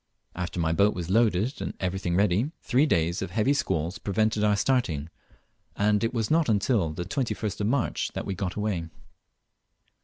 [0.33, 4.55] After my boat was loaded and everything ready, three days of heavy squalls prevented our
[4.55, 5.09] starting,
[5.75, 8.87] and it was not till the 21st of March that we got away.